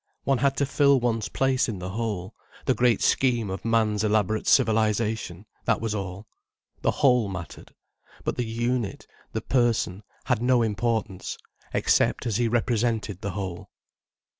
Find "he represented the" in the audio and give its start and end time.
12.37-13.29